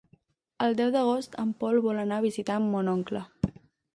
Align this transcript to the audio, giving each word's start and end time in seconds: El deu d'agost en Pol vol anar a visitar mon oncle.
El 0.67 0.77
deu 0.79 0.93
d'agost 0.95 1.35
en 1.43 1.51
Pol 1.59 1.77
vol 1.87 2.01
anar 2.05 2.19
a 2.21 2.25
visitar 2.25 2.57
mon 2.71 2.93
oncle. 2.97 3.25